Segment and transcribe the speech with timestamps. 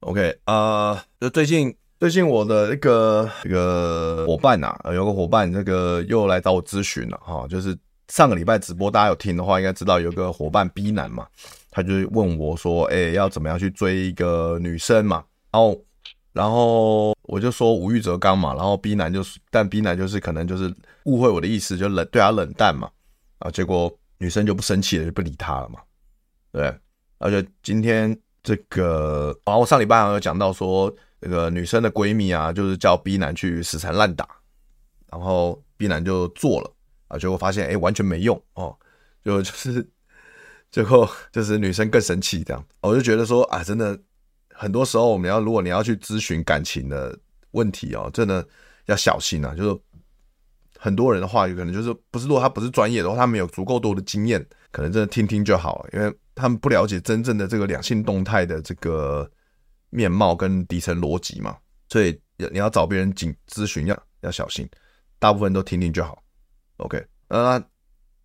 [0.00, 7.76] OK 啊、就最近最近我的一个一个伙伴呐、啊，有个伙伴这个又来找我咨询了哈，就是
[8.08, 11.26] 上个礼拜直播大家有听的话，应该知道有个伙伴 B 男嘛，
[11.70, 15.22] 他就问我说，哎、要怎么样去追一个女生嘛？
[15.52, 15.84] 然后
[16.32, 22.90] 然后我就说无欲则刚嘛，然后 B 男就是，但 B 男就是可能就是误会我的意思，就冷对他冷淡嘛，
[23.40, 25.80] 啊，结果女生就不生气了，就不理他了嘛，
[26.52, 26.74] 对，
[27.18, 28.18] 而且今天。
[28.42, 34.26] 这个，然后我上礼拜好像有讲到说，那个女生的闺蜜啊，就是叫 B 男去死缠烂打，
[35.10, 36.72] 然后 B 男就做了
[37.08, 38.76] 啊，结果发现哎，完全没用哦，
[39.24, 39.86] 就就是
[40.70, 43.98] 最后就是女生更生气这样，我就觉得说啊，真的
[44.54, 47.18] 很多时候我们要如果你要去咨询感情的
[47.50, 48.46] 问题哦，真的
[48.86, 49.80] 要小心啊，就是
[50.82, 56.12] 很多人的话有可能就是不是如果他不是专业的话，他没有足够多的经验，可能真的听听就好，因为。
[56.32, 59.30] 他们不了解真正的这个两性动态的这个
[59.90, 61.54] 面貌跟底层逻辑嘛，
[61.90, 62.18] 所以
[62.50, 64.66] 你要找别人进咨询要要小心，
[65.18, 66.22] 大部分都听听就好。
[66.78, 67.62] OK，那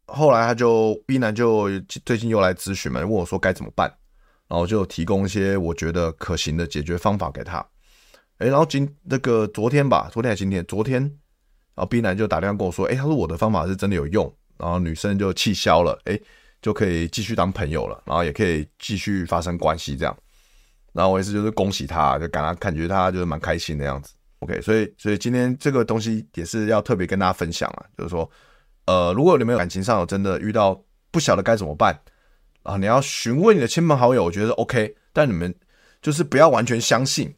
[0.06, 1.68] 后来他就 B 男就
[2.06, 3.94] 最近又来咨询嘛，问我说该怎么办，
[4.48, 7.58] 然后就提供一些我觉得可行的解决方法给他。
[8.38, 10.64] 哎，然后今那个昨天吧，昨天还是今天？
[10.68, 11.12] 昨天，
[11.76, 16.20] 然后 B 男就打电话跟我说，哎，他说我的方法是真的有用，然后女生就气消了，哎。
[16.62, 20.18] 就可以继续当朋友了，然后也可以继续发生关系这样，
[20.94, 24.16] 然后我也是就是恭喜他，就感他感觉他就是蛮开心的样子。
[24.40, 28.28] OK，所以所以今天这个东西也是要特别跟大家分享啊，就是说，
[28.88, 32.02] 呃，如果你们感情上有真的遇到不晓得该怎么办
[32.64, 35.54] 啊，你要询问你的亲朋好友，我觉得 OK，但你们
[36.02, 37.32] 就是不要完全相信，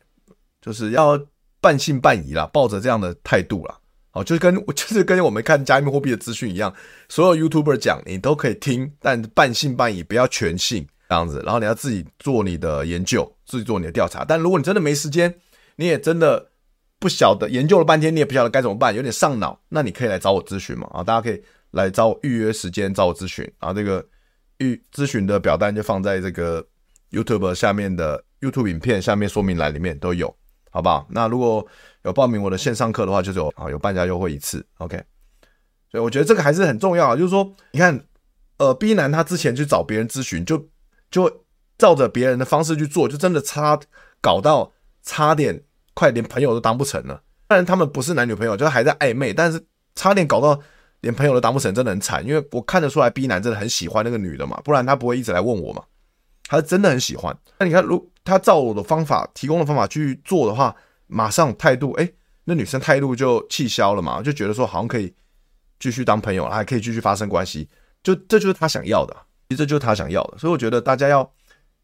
[0.61, 1.19] 就是要
[1.59, 3.77] 半信半疑啦，抱着这样的态度啦。
[4.17, 6.73] 哦，就是跟 就是跟我们看加密货币的资讯一样，
[7.07, 11.41] 所有 YouTuber 讲你都可以听，但半信半疑，不要全信这样子。
[11.45, 14.25] 然后你要自己做你的研究，自己做你的调查。
[14.25, 15.33] 但如果你真的没时间，
[15.75, 16.49] 你也真的
[16.99, 20.89] 不晓得研究了半天，你也不晓得该怎么办，有点上脑，那你可以来找我咨询嘛。
[20.91, 21.39] 啊，大家可以
[21.71, 23.43] 来找我预约时间找我咨询。
[23.59, 24.03] 然后这个
[24.57, 26.65] 预咨询的表单就放在这个
[27.11, 30.35] YouTube 下面的 YouTube 影片下面说明栏里面都有，
[30.71, 31.07] 好不好？
[31.11, 31.65] 那如果
[32.07, 35.03] 有报名我的线上课的话，就是有啊，有半价优惠一次，OK。
[35.91, 38.05] 所以我觉得这个还是很重要啊，就是说，你看，
[38.57, 40.69] 呃，B 男他之前去找别人咨询，就
[41.11, 41.43] 就
[41.77, 43.77] 照着别人的方式去做，就真的差
[44.21, 44.71] 搞到
[45.03, 45.63] 差点
[45.93, 47.21] 快连朋友都当不成了。
[47.47, 49.61] 当然他们不是男女朋友，就是还在暧昧，但是
[49.95, 50.57] 差点搞到
[51.01, 52.25] 连朋友都当不成，真的很惨。
[52.25, 55.83] 因为我看得出来 B 男真的很喜欢那个女的嘛，不然他不会一直来问我嘛。
[56.47, 57.37] 他是真的很喜欢。
[57.59, 60.73] 那你看，如他照我的方法提供的方法去做的话。
[61.07, 62.09] 马上态度，哎，
[62.43, 65.13] 那女生态度就气消了嘛，就觉得说好像可以
[65.79, 67.67] 继续当朋友，还可以继续发生关系，
[68.03, 69.15] 就这就是他想要的，
[69.49, 71.33] 其实这就是他想要的，所以我觉得大家要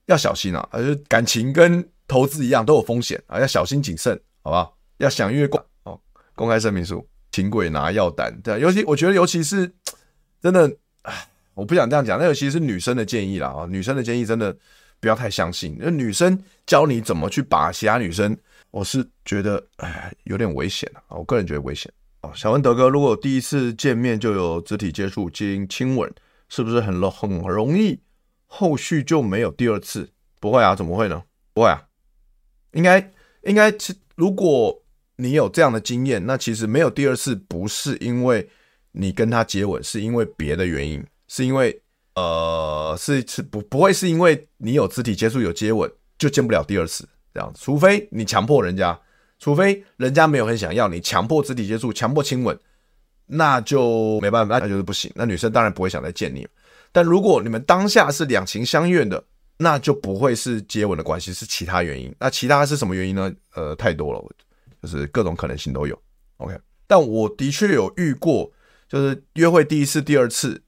[0.05, 4.77] 要小心啊，而且感情跟投资一样都有风险啊，要小心谨慎，好不好？
[4.97, 5.99] 要详阅公哦
[6.35, 9.71] 公开声明书，请鬼拿药单，对，啊尤其我觉得尤其是
[10.41, 10.69] 真的，
[11.03, 14.55] 哎，我不想这样讲，那尤其是女生的建议啦啊，女生的建议真的
[14.99, 18.37] 不要太相信，那女生教你怎么去把其他女生。
[18.73, 21.15] 我是觉得，哎，有点危险啊！
[21.15, 22.31] 我个人觉得危险啊。
[22.33, 26.11] 想问德哥，如果第一次见面就有肢体接触经亲吻，
[26.49, 27.99] 是不是很容很容易，
[28.47, 30.09] 后续就没有第二次？
[30.39, 31.21] 不会啊，怎么会呢？
[31.53, 31.83] 不会啊，
[32.71, 33.11] 应该
[33.43, 34.83] 应该是，如果
[35.17, 38.49] 你有这样的经验，那其实没有第二次，不是因为
[38.93, 41.79] 你跟他接吻，是因为别的原因，是因为
[42.15, 47.07] 呃，是是不不会是因为你有肢体接触有接吻就见不了第二次。
[47.33, 48.99] 这样，除非你强迫人家，
[49.39, 52.57] 除非人家没有很想要你，强迫肢体接触，强迫亲吻，
[53.25, 55.11] 那就没办法，那就是不行。
[55.15, 56.47] 那女生当然不会想再见你。
[56.91, 59.23] 但如果你们当下是两情相悦的，
[59.57, 62.13] 那就不会是接吻的关系，是其他原因。
[62.19, 63.33] 那其他是什么原因呢？
[63.55, 64.23] 呃，太多了，
[64.81, 65.99] 就是各种可能性都有。
[66.37, 68.51] OK，但我的确有遇过，
[68.87, 70.61] 就是约会第一次、第二次，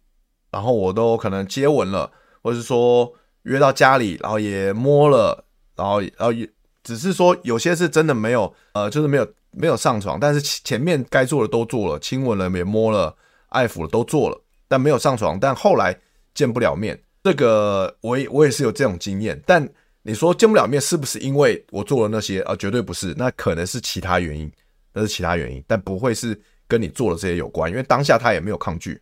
[0.49, 3.13] 然后我都可能接吻了，或者是说。
[3.45, 5.45] 约到家里，然后也摸了，
[5.75, 6.49] 然后然后也
[6.85, 13.13] 只是说有些是真的没有，呃，就是没有没有上床，但是前面该做的都做了，亲吻了也摸了，
[13.49, 15.99] 爱抚了都做了，但没有上床，但后来
[16.35, 19.67] 见不了面，这个我也我也是有这种经验，但
[20.03, 22.55] 你说见不了面是不是因为我做了那些啊？
[22.55, 24.49] 绝对不是，那可能是其他原因，
[24.93, 29.01] 那是其他原因，但不会是跟你做的这些有关，因为当下他也没有抗拒，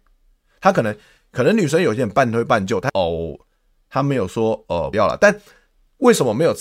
[0.61, 0.95] 他可能
[1.31, 3.37] 可能女生有点半推半就，他哦。
[3.95, 5.39] 他没有说呃不要了，但
[5.97, 6.55] 为什么没有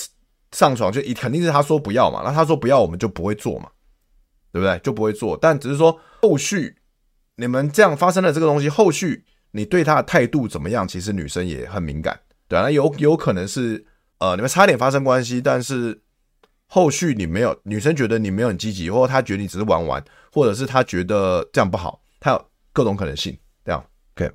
[0.53, 0.89] 上床？
[0.89, 2.21] 就一肯定是他说不要嘛。
[2.23, 3.69] 那他说不要，我们就不会做嘛，
[4.53, 4.79] 对不对？
[4.79, 5.37] 就不会做。
[5.41, 6.77] 但只是说后续
[7.35, 10.87] 你们这样发生了这个东西，后续你对他的态度怎么样？
[10.87, 13.85] 其实女生也很敏感，对啊，那有有可能是
[14.19, 16.01] 呃你们差点发生关系，但是
[16.67, 23.83] 后续你没有，女生觉得你没有很积极，或者她觉得你只是玩玩，或者是她觉得这样不好，她有各种可能性，这样
[24.15, 24.31] OK。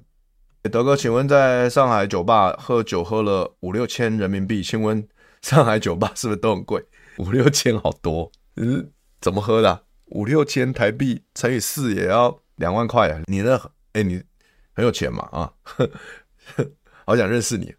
[0.70, 5.06] 德哥，请问在上海酒吧喝酒喝了五六千人民币，请问
[5.43, 6.85] 上海酒吧是不是都很贵？
[7.19, 8.90] 五六千好多，嗯，
[9.20, 9.85] 怎么喝的？
[10.06, 13.20] 五六千台币乘以四也要两万块啊！
[13.26, 13.61] 你那，
[13.93, 14.23] 哎，你
[14.73, 15.52] 很有钱嘛啊？
[17.05, 17.75] 好想认识你，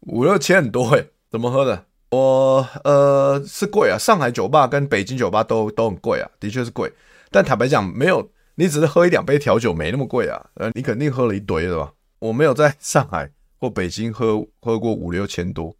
[0.00, 1.86] 五六千很多哎，怎么喝的？
[2.10, 6.92] 我呃是贵啊，上海酒吧跟北京酒吧都都很贵啊，的确是贵，
[7.30, 8.30] 但坦白讲没有。
[8.54, 10.50] 你只是喝一两杯调酒，没那么贵啊。
[10.56, 11.94] 呃，你肯定喝了一堆的吧？
[12.18, 15.74] 我没有在上海或北京喝喝过五六千多，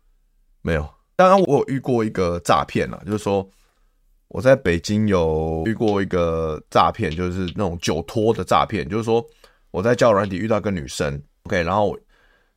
[0.62, 0.88] 没有。
[1.14, 3.46] 当然，我有遇过一个诈骗了，就是说
[4.28, 8.88] 我在北京有遇过一个诈骗，就是那种酒托的诈骗。
[8.88, 9.24] 就是说
[9.70, 11.96] 我在交友软体遇到一个女生，OK，然后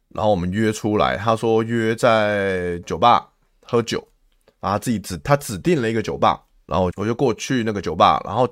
[0.09, 3.27] 然后我们约出来，她说约在酒吧
[3.63, 4.07] 喝酒，
[4.61, 8.47] 然后自己指她指定了一个酒吧，然后我就过去那个酒吧，然后。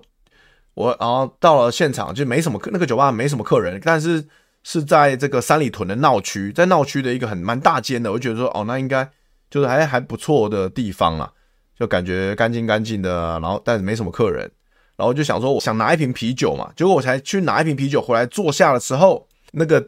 [0.76, 4.28] 我然后到了现场就没什么客，那个酒吧没什么客人，但是
[4.64, 9.08] 是在这个三里屯的闹区，在闹区的一个很蛮大间的，我就觉得说哦，那应该
[9.54, 11.32] 就是还还不错的地方啊，
[11.78, 14.50] 就感觉干净干净的，然后但是没什么客人，
[14.96, 19.88] 然后就想说我想拿一瓶啤酒嘛，结果我才去拿一瓶啤酒回来坐下的时候，那个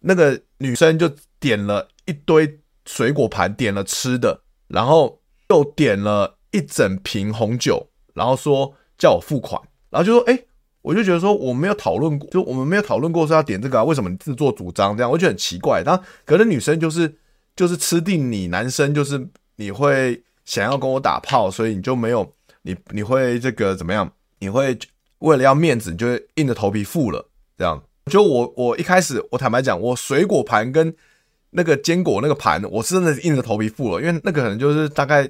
[0.00, 1.08] 那个女生就
[1.38, 5.20] 点了一堆水果盘，点了吃的，然后
[5.50, 9.62] 又点了一整瓶红酒，然后说叫我付款。
[9.88, 10.36] 然后就说，哎，
[10.82, 15.08] 我就觉得说，我没有讨论过，就我们没有讨论过说要点这个啊，为什么你自作主张这样？
[15.08, 15.80] 我觉得很奇怪。
[15.84, 17.12] 然后可能女生就是
[17.60, 24.10] 就是吃定你，男生就是你会想要跟我打炮，所以你就没有你你会这个怎么样？
[24.38, 24.78] 你会
[25.18, 27.28] 为了要面子，你就硬着头皮付了
[27.58, 27.82] 这样。
[28.06, 30.96] 就我我一开始我坦白讲，我水果盘跟
[31.50, 35.28] 那个坚果那个盘，我是真的硬着头皮付了，因为那个可能就是大概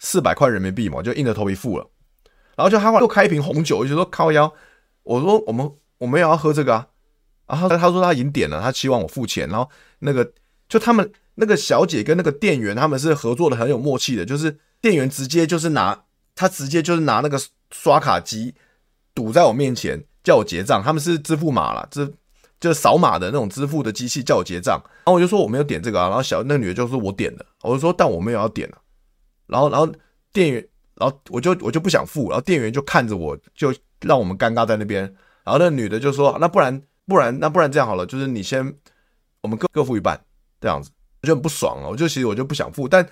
[0.00, 1.88] 四百块人民币嘛，就硬着头皮付了。
[2.56, 4.52] 然后就他又开一瓶红酒，就说靠腰。
[5.04, 6.88] 我说我们我们也要喝这个啊。
[7.46, 9.48] 然后他说他已经点了，他希望我付钱。
[9.48, 9.70] 然后
[10.00, 10.32] 那个
[10.68, 11.08] 就他们
[11.40, 16.04] 那个小姐跟那个店员他们是合作的很有默契的，就是店员直接就是拿
[16.34, 17.40] 他直接就是拿那个
[17.70, 18.54] 刷卡机
[19.14, 20.82] 堵在我面前叫我结账。
[20.82, 22.12] 他们是支付码了，支
[22.60, 24.80] 就扫码的那种支付的机器叫我结账。
[24.84, 26.08] 然后我就说我没有点这个啊。
[26.08, 28.78] 然后小那女的就说我点的，我就说但我没有要点了。
[29.46, 29.90] 然后然后
[30.32, 30.64] 店员。
[30.96, 33.72] 然后我就我就不想付，然后店员就看着我，就
[34.02, 35.02] 让我们尴尬在那边。
[35.44, 38.74] 然后那女的就说：“那不然不然那不然这样好了，就是你先，
[39.40, 40.22] 我们各各付一半
[40.60, 40.90] 这样子。”
[41.28, 43.08] 就很不爽了，我就其实我就不想付，但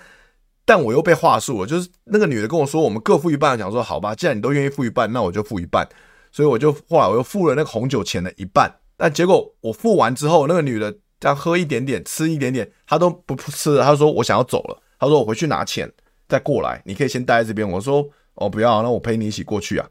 [0.65, 5.87] 但我又被话术了，就是那个女的跟我说我们各付一半，想说好吧，既然你都愿意付一半，那我就付一半。
[6.31, 8.71] 所以我就后来我又付了那个红酒钱的一半。
[8.95, 15.91] 但结果我付完之后，那个女的这样喝一点点，吃一点点，她都不吃了，她说我想要走了，她说我回去拿钱。
[16.27, 17.67] 再过来，你可以先待在这边。
[17.67, 19.89] 我说哦，不要，那我陪你一起过去啊。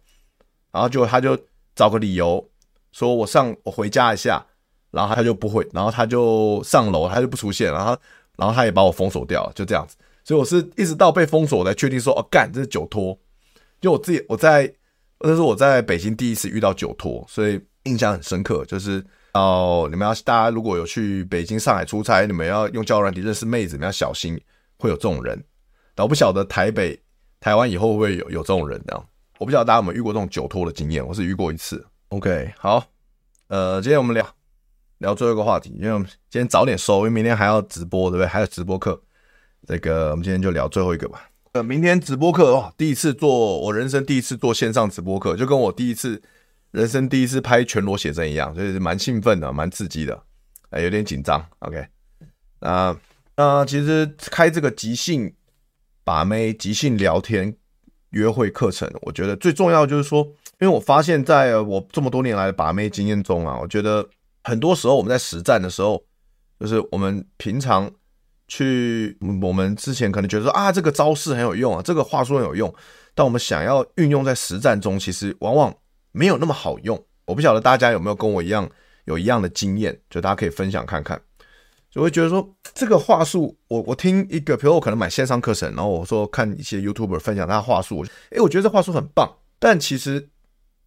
[0.71, 1.37] 然后就他就
[1.75, 2.49] 找个理由
[2.93, 4.47] 说我上我回家一下，
[4.91, 7.97] 然后他就不会，然后他就上楼，他就不出现，然后
[8.37, 9.97] 然后他也把我封锁掉了，就这样子。
[10.25, 13.19] 所以我是一直到被封锁我才确定说哦，干，这是酒托。
[13.81, 14.73] 就我自己我在
[15.21, 18.65] 那是我在北京第一次遇到酒托，所以印象很深刻。
[18.67, 19.05] 就是
[19.35, 24.39] 哦，你们要大家如果有去北京、上海出差，你们要用交友软体认识妹子，你们要小心
[24.79, 25.43] 会有这种人。
[25.97, 27.01] 我不晓得台北、
[27.41, 29.07] 台湾以后会不会有有这种人这样，
[29.39, 31.85] 我不晓得大家有没有遇过这种酒托的经验，我是遇过一次。
[32.11, 32.85] OK，好，
[33.49, 34.25] 呃，今天我们聊
[34.99, 38.27] 聊最后一个话题，因为我们今天早点收，因为明天还要直播，对不对？
[38.27, 39.01] 还有直播课，
[39.67, 41.29] 这个我们今天就聊最后一个吧。
[41.53, 46.23] 呃，明天直播课哦，第一次做我人生第一次做线上直播课，就跟我第一次
[46.71, 50.23] 人生第一次拍全裸写真一样，所以是蛮兴奋的，蛮刺激的，
[50.71, 51.45] 哎，有点紧张。
[51.61, 51.87] OK，
[52.61, 52.97] 那
[53.37, 55.35] 那其实开这个即兴。
[56.05, 57.55] 把妹即兴聊天
[58.13, 60.25] 约会课程，我觉得最重要就是说，
[60.59, 64.09] 因为我发现在我这么多年来的把妹经验中啊，我觉得
[64.45, 66.03] 很多时候我们在实战的时候，
[66.59, 67.91] 就是我们平常
[68.47, 72.75] 去我们之前可能觉得说啊，这个招式很有用啊，这个话术很有用，
[73.15, 75.75] 但我们想要运用在实战中，其实往往
[76.13, 77.03] 没有那么好用。
[77.27, 78.69] 我不晓得大家有没有跟我一样
[79.05, 81.21] 有一样的经验，就大家可以分享看看。
[81.91, 90.29] 就会觉得说这个话术，我我听一个，比如我可能买线上课程，然后我说看一些 YouTuber 分享他的话术，诶，我觉得这话术很棒，但其实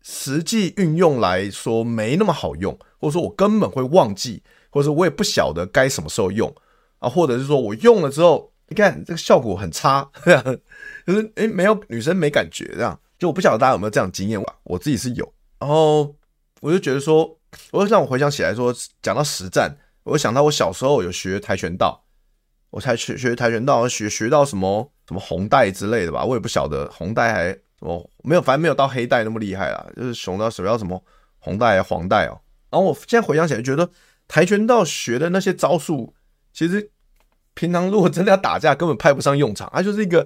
[0.01, 6.53] 实际运用来说没那么好用，或者说我根本会忘记，或者说我也不晓得该什么时候用
[6.99, 10.09] 啊，或者是说我用了之后，你看这个效果很差，
[11.05, 16.15] 就是诶没有女生没感觉这样，就我不晓得大家有没有这样经验吧，我自己是有，然后
[16.61, 17.37] 我就觉得说，
[17.71, 19.77] 我就让我回想起来说，讲到实战。
[20.03, 22.03] 我想到我小时候有学跆拳道，
[22.71, 31.03] 我才学学跆拳道，学学到什么什么红带之类的吧，我也不晓得红带还什么没有，反正没有到黑带那么厉害啦，就是熊到什么要什么
[31.39, 32.39] 红带黄带哦。
[32.69, 33.89] 然后我现在回想起来，觉得
[34.27, 36.13] 跆拳道学的那些招数，
[36.53, 36.89] 其实
[37.53, 39.69] 平常如果真的要打架，根本派不上用场。
[39.73, 40.25] 它就是一个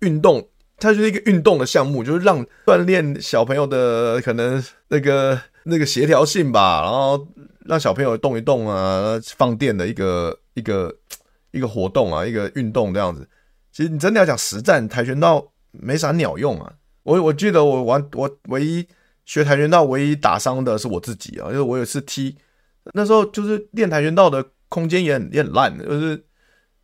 [0.00, 7.26] 运动，它就是一个运动的项目，就是让锻炼小朋友的可能那个那个协调性吧，然后。
[7.66, 10.94] 让小朋友动一动啊，放电的一个一个
[11.50, 13.26] 一个活动啊，一个运动这样子。
[13.72, 15.42] 其实你真的要讲实战，跆拳道
[15.80, 16.72] 没啥鸟用啊。
[17.02, 18.86] 我我记得我玩我唯一
[19.24, 22.36] 学跆拳道唯一打伤的是我自己啊，因为我有一次踢，
[22.92, 26.24] 那时候就是练跆拳道的空间也很也很烂，就是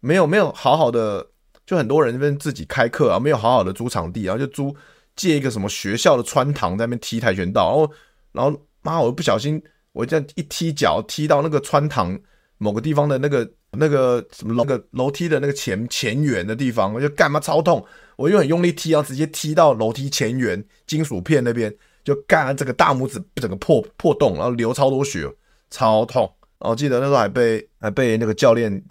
[0.00, 1.26] 没有没有好好的，
[1.64, 4.74] 就很多人那边自己开课啊，没有好好的租场地，然后就租
[5.16, 7.92] 借一个什么学校的穿堂在那边踢跆拳道，然后
[8.32, 9.62] 然后妈，我不小心。
[9.92, 12.16] 我这样一踢脚，踢到那个穿堂
[12.58, 17.84] 某个地方的那个那个什么楼那个楼梯的那个前前缘的地方，我就干嘛超痛！
[18.16, 21.74] 我又很用力踢，然后直接踢到楼梯前缘金属片那边，
[22.04, 25.26] 就干了这个大拇指整个破破洞，然后流超多血，
[25.70, 26.30] 超痛！
[26.58, 28.82] 然后记得那时候还被还被那个教练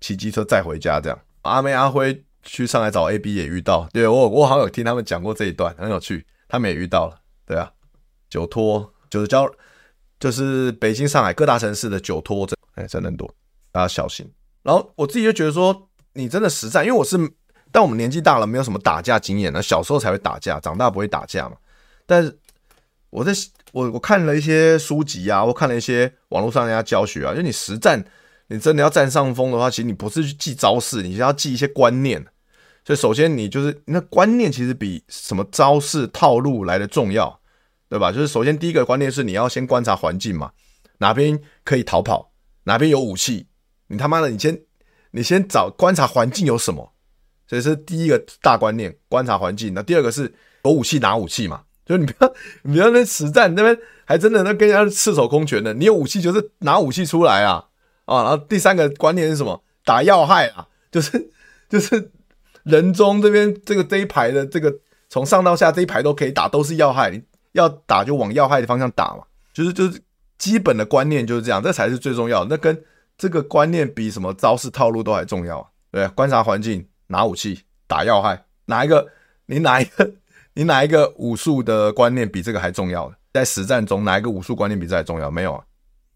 [0.00, 1.18] 骑机车载回家，这样。
[1.42, 7.70] 阿妹阿辉去上海找 AB 也遇到，对我我好像有听他们讲过这一段，很有趣，他们也遇到了，对啊，
[8.30, 9.50] 酒托就是教。
[10.20, 13.32] 就是北京、上海各大城市的酒托，真哎真的多，
[13.78, 14.28] 大家小心。
[14.64, 17.16] 然后我自己就觉得说，你真的实战，因为我是，
[17.70, 19.62] 但我们年纪大了，没有什么打架经验了。
[19.62, 21.56] 小时候才会打架，长大不会打架嘛。
[22.06, 22.38] 但是
[23.10, 23.32] 我在
[23.72, 28.04] 我我看了一些书籍啊，我看了一些网络上人家教学啊，就你实战，
[28.48, 32.26] 你真的要占上风的话，其实你不是去记招式，你是要记一些观念。
[32.84, 37.38] 所以首先你就是那观念，其实比什么招式套路来的重要。
[37.90, 38.12] 对吧？
[38.12, 40.52] 就是首先第一个观念是你要先观察环境嘛，
[40.98, 42.30] 哪边可以逃跑，
[42.64, 43.46] 哪边有武器，
[43.88, 44.58] 你他妈的你先
[45.10, 46.92] 你先找观察环境有什么，
[47.46, 49.74] 所以是第一个大观念，观察环境。
[49.74, 50.32] 那第二个是
[50.64, 57.64] 有武器拿武器嘛，就是你不要 你不要那实战那边还真的那跟人家赤手空拳的，你有武器就是拿武器出来啊
[58.04, 58.22] 啊！
[58.22, 59.62] 然后第三个观念是什么？
[59.84, 61.30] 打要害啊，就是
[61.68, 62.10] 就是
[62.62, 64.74] 人中这边这个这一排的这个
[65.08, 67.22] 从上到下这一排都可以打，都是要害。
[67.52, 69.22] 要打就往要害的方向打嘛，
[69.54, 70.00] 就是就是
[70.36, 72.44] 基本的观念就是这样，这才是最重要。
[72.44, 72.84] 那跟
[73.18, 75.66] 这个观念比什么招式套路都还重要啊。
[75.90, 79.06] 对，观察环境，拿武器打要害，哪一个？
[79.46, 80.10] 你哪一个？
[80.54, 83.12] 你哪一个武术的观念比这个还重要？
[83.32, 85.30] 在实战中，哪一个武术观念比这还重要？
[85.30, 85.64] 没有啊。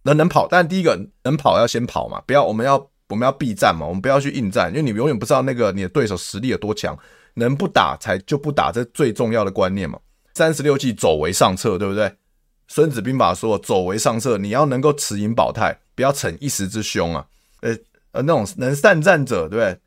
[0.05, 6.99] 能能跑，但第一个能跑要先跑嘛，不要我们要我们要避战嘛，我们不要去应战，因为你永远不知道那个你的对手实力有多强，
[7.35, 9.99] 能不打才就不打，这最重要的观念嘛。
[10.35, 12.13] 三十六计，走为上策，对不对？
[12.67, 17.27] 孙子兵法说，走为上策，你要能够持盈保泰，不要逞一时之凶啊。
[17.61, 17.77] 呃
[18.13, 19.79] 呃，那种能善战者，对不对？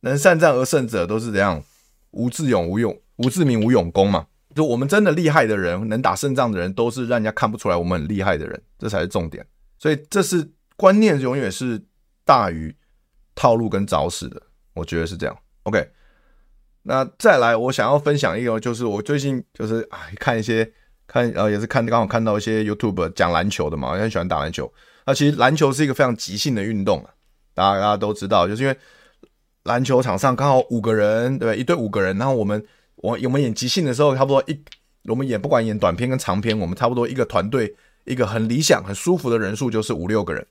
[0.00, 1.62] 能善战而胜者，都是这样，
[2.12, 4.26] 无智勇无勇，无智名无勇功嘛。
[4.54, 9.44] 就我们真的厉害的人，能打胜仗的人，都是让人家看不出来我们很厉害的人，这才是重点。
[9.78, 11.82] 所以这是观念，永远是
[12.24, 12.74] 大于
[13.34, 14.40] 套路跟找死的，
[14.72, 15.36] 我觉得是这样。
[15.64, 15.90] OK。
[16.88, 20.72] 那再来，我想要分享一个，就是我最近就是哎，看一些
[21.06, 24.72] 看呃，也是看刚好看到一些 YouTube 讲篮球的嘛，我很喜欢打篮球。
[25.06, 27.02] 那其实篮球是一个非常即兴的运动，
[27.54, 28.76] 大家大家都知道，就是因为
[29.62, 32.62] 篮球场上刚好五个人，对，一队五个人，然后我们
[32.96, 34.60] 我我们演即兴的时候，差不多一
[35.04, 40.44] 我们演不管演短片跟长片，我们差不多一个团队一个很理想很舒服的人数就是五六个人。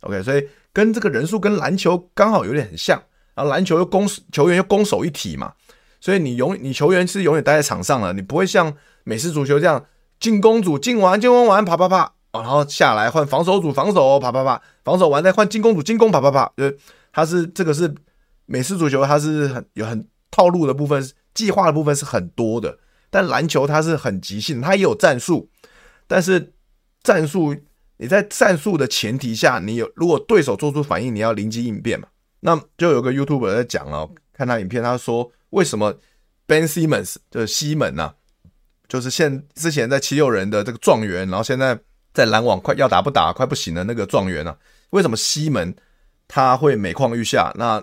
[0.00, 3.02] OK，所以跟这个人数跟篮球刚好有点很像，
[3.34, 5.54] 然后篮球又攻球员又攻守一体嘛。
[5.98, 9.86] 所以你永你球员是永远待在场上了，你不会像美式足球这样
[10.20, 16.52] 进攻组进完进攻完啪啪啪，然后下来换防守组防守啪啪啪，防守完再换进攻组进攻啪啪啪。
[16.56, 16.78] 就是
[17.12, 17.94] 它是这个是
[18.46, 22.78] 美式足球，它是很有很套路的部分，计划的部分是很多的。
[23.10, 25.48] 但篮球它是很即兴，它也有战术，
[26.06, 26.52] 但是
[27.02, 27.54] 战术
[27.98, 32.08] 你在战术的前提下，你有如果对手做出反应，你要灵机应变嘛。
[32.40, 35.94] 那就有个 YouTube 在讲了，看他影片，他说为什么
[36.46, 38.14] Ben Simmons 就是西门呐、啊，
[38.88, 41.78] 就是现之前在七六人的这个状元，然后现在
[42.14, 44.56] 在篮网快要打不打快不行的那个状元啊，
[44.90, 45.74] 为什么西门
[46.26, 47.52] 他会每况愈下？
[47.56, 47.82] 那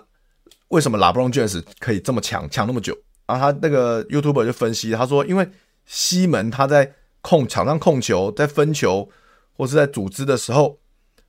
[0.68, 2.96] 为什么 LeBron James 可以这么强，强那么久？
[3.26, 5.48] 然后他那个 YouTube 就分析，他说因为
[5.86, 9.08] 西门他在控场上控球，在分球
[9.56, 10.80] 或是在组织的时候，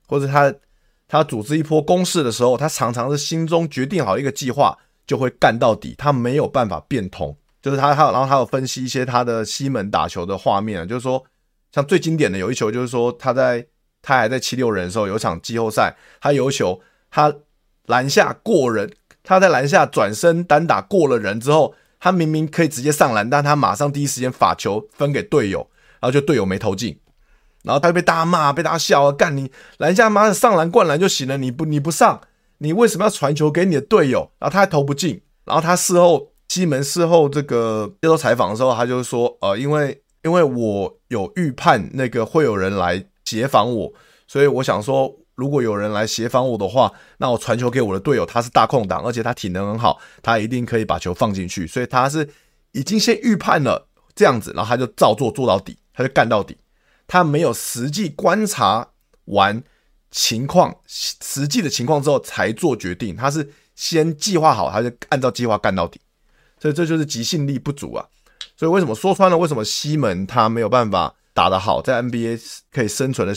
[0.07, 0.51] 或者他。
[1.05, 7.38] 他组织一波攻势的时候，他常常是心中决定好一个计划，就会干到底，他没有办法变通。
[7.62, 11.24] 就是他，他然后他有分析一些他的西门打球的画面，就是说，
[11.73, 13.65] 像最经典的有一球，就是说他在
[14.01, 17.33] 他还在七六人的时候，有场季后赛，他有一球，他
[17.87, 18.89] 篮下过人，
[19.23, 25.67] 他在篮下转身单打过了人之后，他明明可以直接上篮，但他马上第一时间罚球分给队友，
[25.99, 26.99] 然后就队友没投进。
[27.63, 29.11] 然后他被大家骂，被大家笑啊！
[29.13, 32.19] 干你篮下妈的上篮灌篮就行了，你不你不上，
[32.57, 34.29] 你为什么要传球给你的队友？
[34.37, 35.21] 然后他还投不进。
[35.45, 43.93] 然后他事后西门事后这个接受采访的时候，他就说：呃，因为因为我有预判那个会有人来协防我，
[44.27, 51.65] 所以我想说，如果有人来协防我的话，那我传球给我的队友，他是大空档，而且他体能很好，他一定可以把球放进去。
[51.65, 52.27] 所以他是
[52.74, 56.58] 已经先预判了这样子，然后他就照做做到底，他就干到底。
[57.08, 58.89] 他没有实际观察
[59.25, 59.63] 完
[60.10, 63.15] 情况，实际的情况之后才做决定。
[63.15, 66.01] 他是先计划好，他就按照计划干到底。
[66.60, 68.05] 所以这就是即兴力不足啊。
[68.63, 72.41] 所以为什么说穿了，为什么西门他没有办法打得好，在 NBA
[72.72, 73.36] 可以生存的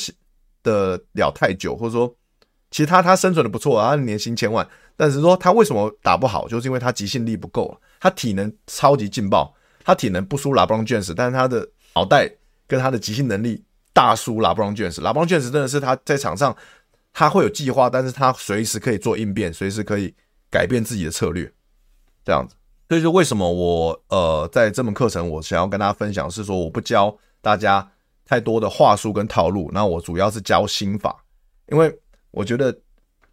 [0.63, 2.15] 的了太久，或者说，
[2.71, 4.65] 其实他他生存的不错啊，他年薪千万，
[4.97, 7.77] 但是说他为什么打不好，就是因为他即兴力不够。
[7.99, 9.53] 他体能超级劲爆，
[9.83, 12.31] 他体能不输 LeBron James，但是他的脑袋。
[12.69, 16.57] 跟他的即兴能力大输 LeBron James，LeBron James 真的是他在场上
[17.13, 20.13] 他会有计划，但是他随时可以做应变，随时可以
[20.51, 21.49] 改变自己的策略，
[22.25, 22.56] 这样子。
[22.89, 27.91] 所以说为什么我呃在这门课程我想要跟大家分享是说我不教大家
[28.25, 31.25] 太多的话术跟套路，那我主要是教心法，
[31.71, 31.97] 因为
[32.31, 32.77] 我觉得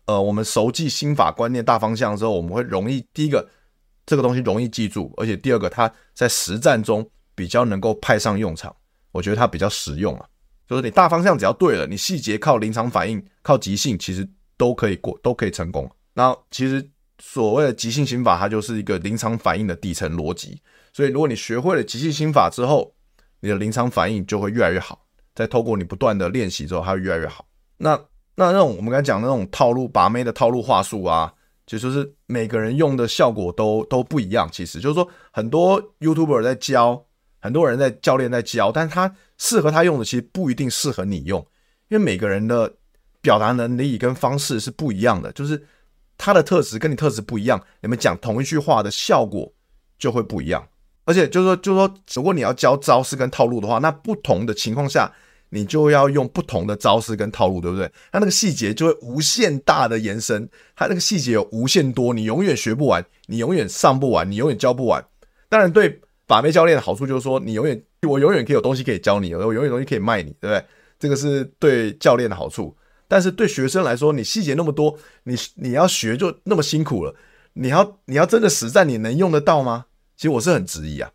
[0.05, 3.47] 呃我们熟记心法观念大方向之后，我们会容易第一个
[4.05, 8.75] 这个东西容易记住，而且第二个它在实战中比较能够派上用场。
[9.11, 10.25] 我觉得它比较实用啊，
[10.67, 15.87] 就是你大方向只要对了，你细节靠临场反应、靠即兴，其实都可以过，都可以成功。
[16.15, 16.89] 那其实
[17.25, 20.62] 所谓的即兴心法，它就是一个临场反应的底层逻辑。
[20.91, 22.93] 所以如果你学会了即兴心法之后，
[23.39, 25.05] 你的临场反应就会越来越好。
[25.33, 27.47] 再透过你不断的练习之后，它会越来越好。
[27.77, 27.95] 那
[28.36, 31.33] 那那种我们刚才讲的那种套路把妹的套路话术啊，
[31.65, 34.49] 就说是每个人用的效果都都不一样。
[34.51, 37.05] 其实就是说，很多 YouTuber 在教。
[37.39, 41.45] 很多人在教练在教，但是他适合他用的其实不一定适合你用，
[41.89, 42.73] 因为每个人的
[43.19, 45.62] 表达能力跟方式是不一样的，就是
[46.23, 49.51] 他的特质跟你特质不一样，你们讲同一句话的效果
[49.99, 50.65] 就会不一样。
[51.03, 55.12] 而且就是说，就是说，如果你要教招式跟套路的话，那不同的情况下，
[55.49, 57.91] 你就要用不同的招式跟套路，对不对？
[58.09, 65.05] 它那个细节就会无限大的延伸，它那个细节有无限多，你永远学不完，你永远上不完，你永远教不完。
[65.49, 65.99] 当然对。
[66.25, 70.63] 把妹教练的好处就是说，你永远，我永远可以有东西可以教你，我永远东西可以卖你，对不对？
[70.97, 72.73] 这个是对教练的好处。
[73.13, 77.13] 但是对学生来说，你细节那么多，你你要学就那么辛苦了。
[77.54, 79.86] 你要你要真的实战，你能用得到吗？
[80.17, 81.12] 其实我是很质疑啊。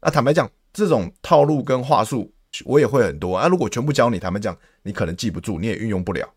[0.00, 2.32] 那坦白讲，这种套路跟话术
[2.64, 3.48] 我也会很多啊。
[3.48, 6.32] 如果全部教你，坦白讲，你可能记不住，你也运用不了，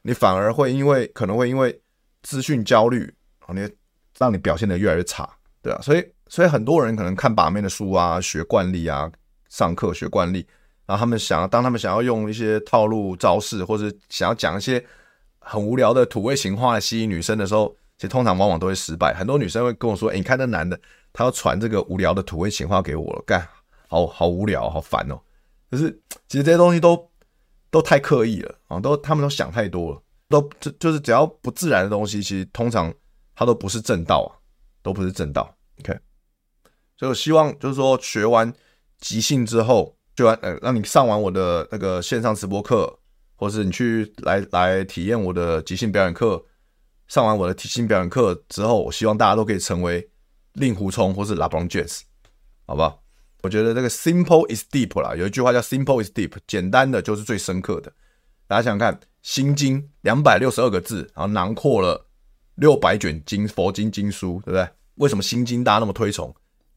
[0.00, 1.78] 你反而会因为可能会因为
[2.22, 3.68] 资讯焦虑啊，你
[4.16, 5.28] 让你表现得越来越差，
[5.60, 6.02] 对啊，所以。
[6.26, 9.12] 所以很多人可能看把妹的书啊，学惯例啊，
[9.50, 10.44] 上课学惯例，
[10.86, 14.84] 然后他们想要，当他们想要用一些套路招式，或者想要讲一些
[15.38, 19.14] 很无聊的土味情话吸引女生的时候，其实通常往往都会失败。
[19.14, 20.78] 很多女生会跟我说：“哎，你看那男的，
[21.12, 23.46] 他要传这个无聊的土味情话给我了，干，
[23.88, 25.18] 好好无聊，好烦哦。”
[25.70, 25.90] 可是
[26.28, 27.10] 其实这些东西都
[27.70, 32.92] 都太刻意了啊，都他们都想太多了，都就就是只要不自然的东西，其实通常
[33.34, 34.30] 它都不是正道啊，
[34.82, 35.56] 都不是正道。
[35.80, 35.98] OK。
[36.96, 38.52] 所以我希望就是说，学完
[38.98, 42.98] 即兴之后，就完呃，让你上完我的那个线上直播课，
[43.36, 46.44] 或是你去来来体验我的即兴表演课，
[47.08, 50.08] 上完我的即兴表演课之后，我希望大家都可以成为
[50.52, 52.02] 令狐冲或是 LeBron James，
[52.66, 53.02] 好不好？
[53.42, 57.92] 我觉得这个 simple is deep 啦，有一句话叫 simple is deep，简单的就是最深刻的。
[58.46, 62.06] 大家想想看，《心经》两百六十二个字，然后囊括了
[62.54, 64.68] 六百卷经佛经经书，对不对？
[64.94, 66.34] 为什么《心经》大家那么推崇？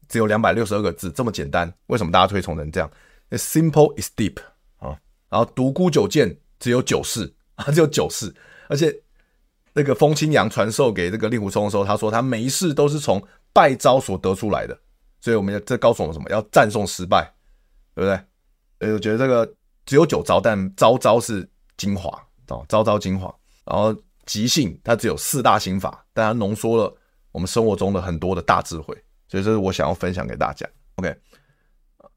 [0.08, 2.90] 只有两百六十二个字，这么简单，为什么大家推崇成这样
[3.30, 4.36] ？Simple is deep
[4.78, 8.34] 啊，然后独孤九剑只有九式啊， 只有九式，
[8.68, 9.02] 而且
[9.72, 14.78] 那个风清扬传授给这个令狐冲的时候，他说他每一式都是从败招所得出来的，
[15.20, 16.30] 所以我们要这告诉我们什么？
[16.30, 17.32] 要战胜失败，
[17.94, 18.20] 对不对？
[18.88, 22.10] 呃，我觉得这个只有九招，但招招是精华
[22.48, 23.34] 哦，招招精华。
[23.64, 26.96] 然后即兴它只有四大心法，但它浓缩了
[27.32, 28.96] 我们生活中的很多的大智慧，
[29.28, 30.66] 所以这是我想要分享给大家。
[30.96, 31.14] OK，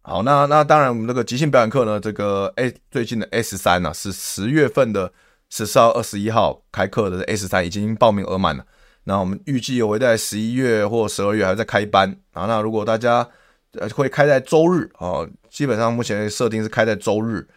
[0.03, 5.13] 好，那那当然我们这个即兴表演课呢，这个 A 最近的 S 三呢是十月份的
[5.49, 8.65] 十四号、二十一号开课的 S 三已经报名额满了，
[9.03, 12.45] 那我们预计有会在十一月或十二月还在开班啊。
[12.45, 13.27] 那如果大家
[13.73, 17.47] 呃会开在周日哦，基本上目前设定是开在周日。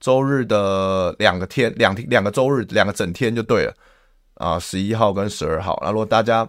[0.00, 3.74] 周日的两个天，两天两个周日，两个整天就对了
[4.34, 5.80] 啊，十一号跟十二号。
[5.82, 6.46] 那如果大家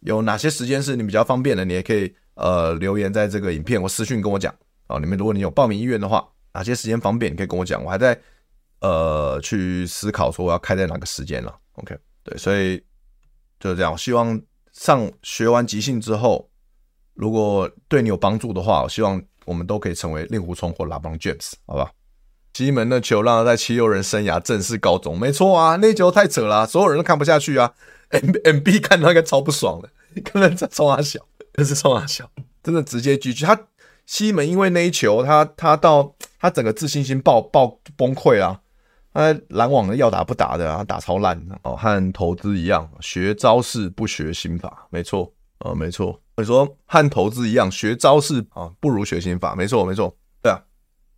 [0.00, 4.52] 有哪些时间是你比较方便的，你也可以呃留言在这个影片或私讯跟我讲
[4.88, 4.98] 啊。
[4.98, 7.82] 你们如果你有报名意愿的话，哪些时间方便，你可以跟我讲。
[7.84, 8.20] 我还在
[8.80, 11.56] 呃去思考说我要开在哪个时间了。
[11.74, 12.82] OK，对，所以
[13.60, 13.96] 就是这样。
[13.96, 14.40] 希望
[14.72, 16.50] 上学完即兴之后，
[17.14, 21.92] 如果对你有帮助的话，我希望我们都可以成为令狐冲或拉邦 James，好吧？
[22.54, 27.72] 西门的球让他在七六人生涯正式告终，没错啊，那球太扯了，所有人都看不下去啊。
[28.08, 29.88] M M B 看到应该超不爽的，
[30.22, 31.20] 可能在冲他小，
[31.52, 32.28] 真是冲他小，
[32.64, 33.46] 真的直接 GG。
[33.46, 33.54] 他
[34.08, 38.58] 西门因为那一球，他他到他整个自信心爆爆崩溃啊，
[39.12, 46.18] 他拦网的要打不打的啊，打超烂哦，和投资一样，学招式不学心法，没错，呃，没错。
[46.38, 50.16] 你说和投资一样，学招式啊，不如学心法，没错，没错。
[50.42, 50.58] 对啊。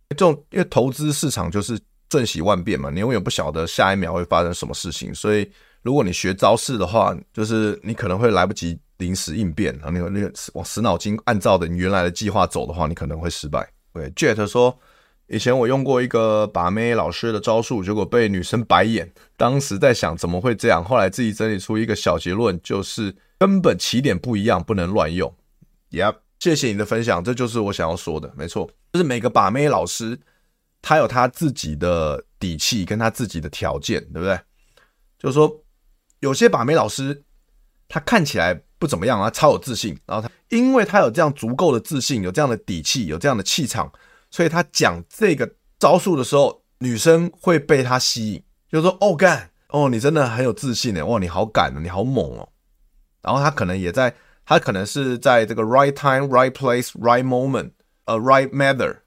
[0.09, 5.49] 这种因为投资市场就是瞬息万变嘛，你永远不晓得下一秒会发生什么事情，所以
[5.81, 13.67] 如果你学招式的话，就是你可能会来不及临时应变啊，你那个往死脑筋按照的你原来的计划走的话，你可能会失败。
[13.91, 14.79] 对，Jet 说，
[15.27, 25.35] 以前我用过一个把妹老师的招数，结果被女生白眼，当时在想怎么会这样，后来自己整理出一个小结论，就是根本起点不一样，不能乱用。
[25.89, 26.15] Yep。
[26.39, 30.19] 谢谢你的分享，这就是我想要说的，没错，就是每个把妹老师，
[30.81, 34.39] 他有他自己的底气跟他自己的条件，对不对？
[35.19, 35.63] 就是说，
[36.21, 37.23] 有些把妹老师，
[37.87, 43.91] 他看起来不怎么样，他超有自信，然后他因为他有这样足够的自信，有这样的底气，有这样的气场，
[44.31, 52.49] 所以他讲这个招数的时候，女生会被他吸引，就说，哦干，哦你真的很有自信诶，哇你好敢，你好猛哦，
[53.21, 54.15] 然后他可能也在。
[54.43, 57.71] 他可能是在这个 right time, right place, right moment,
[58.05, 58.97] a right matter，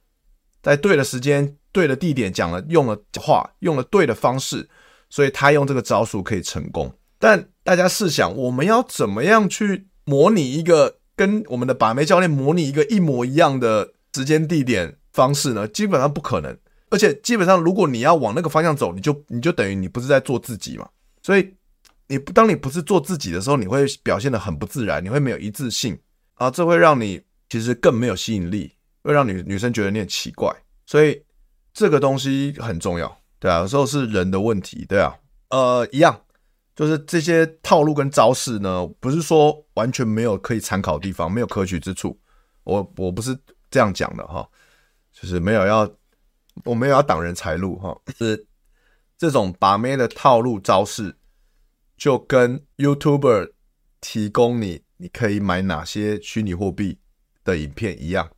[0.63, 4.71] 在对的时间、对的地点讲了用了话，用了对的方式，
[5.11, 6.97] 所以他用这个招数可以成功。
[7.19, 15.67] 但大家试想，我们要怎么样去模拟一个跟我们的把妹教练模拟一个一模一样的时间、地点、方式呢？
[15.67, 16.57] 基本上不可能。
[16.91, 20.89] 而且基本上，如果你要往那个方向走，你就你就等于你不是在做自己嘛。
[21.21, 21.53] 所以。
[22.07, 25.99] 你不，当你不是做自己的时候，你会表现得很不自然，你会没有一致性
[26.35, 28.71] 啊，这会让你其实更没有吸引力，
[29.03, 31.23] 会让女女生觉得你很奇怪，所以
[31.73, 35.17] 这个东西很重要，对啊，有时候是人的问题，对啊，
[35.49, 36.21] 呃，一样，
[36.75, 42.19] 就是这些套路跟招式呢，不是说完全没有可以参考的地方，没有可取之处，
[42.65, 43.39] 我我不是
[43.71, 44.49] 这样讲的哈，
[45.13, 45.89] 就是没有要，
[46.65, 48.47] 我没有要挡人财路哈，是
[49.17, 51.17] 这种把妹的套路招式。
[51.97, 53.53] 就跟 YouTuber
[54.01, 56.99] 提供你你可以买哪些虚拟货币
[57.45, 58.29] 的影片一样，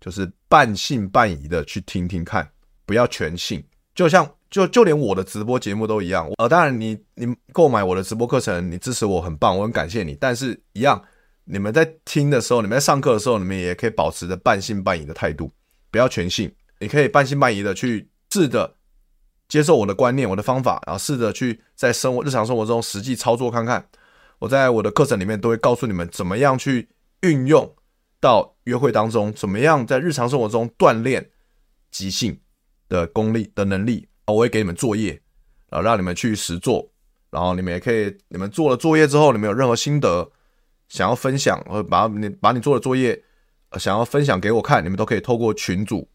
[0.00, 2.50] 就是半信半疑的去听听看，
[2.86, 3.62] 不要全信。
[3.94, 10.16] 就像就就连我的直播节目都一样，呃，当然你你购买我的直播课程，你支持我很棒，我很感谢你。
[10.20, 11.02] 但是，一样，
[11.44, 15.52] 你们在听的时候，你们在上课的时候，你们也可以保持着半信半疑的态度，
[15.90, 16.52] 不要全信。
[16.80, 18.74] 你可以半信半疑的去试着。
[19.48, 23.88] 接受我的观念，我的方法，然后试着去在生活日常生活中实际操作看看。
[24.40, 26.90] 我在我的课程里面都会告诉你们怎么样去
[27.22, 27.74] 运用
[28.20, 31.30] 到约会当中，怎么样在日常生活中锻炼
[31.90, 32.38] 即兴
[32.90, 34.07] 的功力的能力。
[34.32, 35.20] 我会给你们作业，
[35.70, 36.90] 然后让你们去实做，
[37.30, 40.30] 然后你们也可以，你们做了作业之后，你们有任何心得
[40.88, 43.22] 想要分享，或把你把你做的作业
[43.78, 46.08] 想要分享给我看，你们都可以透过群组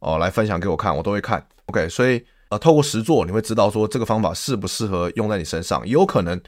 [0.00, 1.46] 哦来分享给我看，我都会看。
[1.66, 2.24] OK，所以。
[2.52, 5.86] 呃，透过实作，你会知道说这个方法适不适合用在你身上。
[5.86, 6.38] 也有可能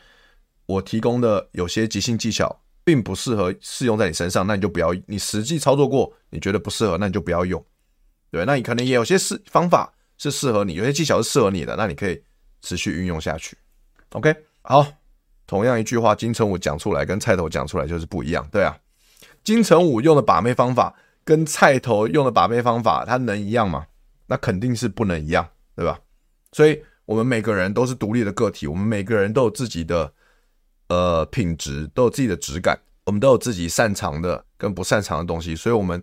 [0.66, 4.94] 我提供的有些即兴技巧并不适合适用在你身上，那你就不要。
[5.06, 7.64] 你实际操作过，你觉得不适合，那你就不要用。
[8.30, 9.94] 对，那你可能也有些是方法
[10.30, 12.22] 是适合你，有些技巧是适合你的，那你可以
[12.62, 13.56] 持续运用下去。
[14.10, 14.86] OK，好，
[15.46, 18.46] 同样一句话，金城武讲出来跟菜头讲出来就是不一样。
[18.52, 18.76] 对啊，
[19.42, 23.86] 金城武用的把妹方法跟菜头用的把妹方法，它能一样吗？
[24.26, 25.48] 那肯定是不能一样。
[25.76, 25.98] 对吧？
[26.52, 30.12] 所以我们每个人都是独立的个体，我们每个人都有自己的
[30.86, 36.00] 呃品质，都有自己的质感，我们都有自己擅长的跟不擅长的东西，所以我们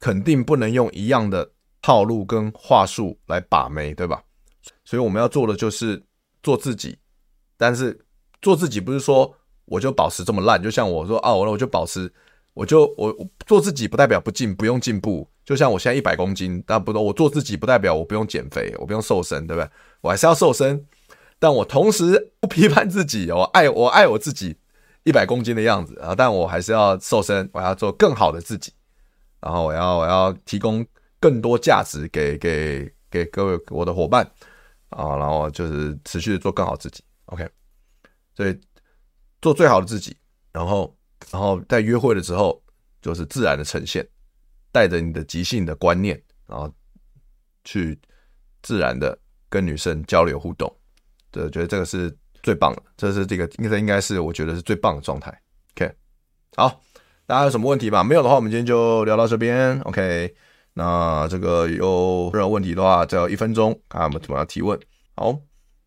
[0.00, 1.48] 肯定不能用一样的
[1.82, 4.22] 套路跟话术来把妹，对吧？
[4.84, 6.02] 所以我们要做的就是
[6.42, 6.98] 做自己，
[7.56, 7.98] 但是
[8.42, 12.12] 做自己不是说我就保持这么烂，就像我说啊，我我就保持，
[12.54, 13.14] 我就我
[13.46, 15.28] 做自己不代表不进，不用进步。
[15.44, 19.68] 就像我现在一百公斤，但不，我做自己不代表我不用减肥，我不用瘦身，对不对？
[20.00, 20.86] 我还是要瘦身，
[21.40, 24.56] 但我同时不批判自己，我爱我爱我自己
[25.02, 28.72] 一百公斤的样子啊，但我还是要瘦身，我要做更好的自己，
[29.40, 30.86] 然后我要我要提供
[31.20, 34.24] 更多价值给给给各位我的伙伴
[34.88, 37.48] 啊，然后就是持续的做更好自己，OK，
[38.34, 38.58] 所以
[39.40, 40.16] 做最好的自己，
[40.50, 40.96] 然后
[41.30, 42.62] 然后在约会的时候
[43.02, 44.06] 就是自然的呈现。
[44.72, 46.72] 带着你的即兴的观念，然后
[47.64, 47.98] 去
[48.62, 50.72] 自然的跟女生交流互动，
[51.32, 55.28] 对，觉得这个是最棒的，这是这个应该应该是我觉得是最棒的状态。
[55.74, 55.92] OK，
[56.54, 56.80] 好，
[57.26, 58.04] 大家有什么问题吧？
[58.04, 59.76] 没有的话，我们今天就聊到这边。
[59.80, 60.32] OK，
[60.74, 64.78] 那这个有任何问题的话，再有一分钟，看我们怎么样提问。
[65.16, 65.36] 好，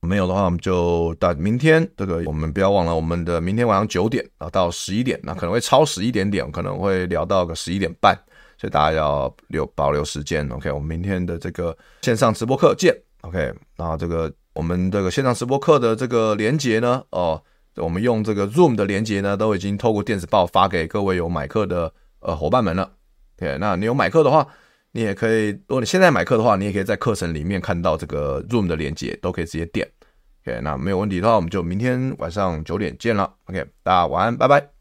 [0.02, 1.90] 没有的话，我们就到明天。
[1.96, 8.18] 这个我们不要忘了，我们的明天晚上九点啊到十一点，那可能会超时一点点，可能会聊到个十一点半。
[8.56, 10.72] 所以大家要留保留时间，OK？
[10.72, 13.54] 我们明天的这个线上直播课见，OK？
[13.76, 17.42] 然后这个我们这个线上直播课的这个连接呢，哦，
[17.76, 22.90] 我们用这个 Zoom 的连接呢，都已经透过电子报发给各位有买课的呃伙伴们了
[23.38, 23.58] ，OK？
[23.60, 24.48] 那你有买课的话，
[24.94, 29.90] 你也可以，如果你现在买课的话，你也可以在课程里面看到这个 Zoom 的链接，都可以直接点
[30.46, 30.62] ，OK？
[30.62, 33.66] 那没有问题的话，我们就明天晚上九点见了，OK？
[33.82, 34.73] 大家晚安，拜拜。